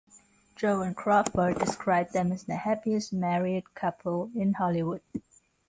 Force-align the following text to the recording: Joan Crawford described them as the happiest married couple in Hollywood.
Joan 0.55 0.95
Crawford 0.95 1.59
described 1.59 2.11
them 2.11 2.31
as 2.31 2.45
the 2.45 2.55
happiest 2.55 3.13
married 3.13 3.71
couple 3.75 4.31
in 4.33 4.53
Hollywood. 4.53 5.03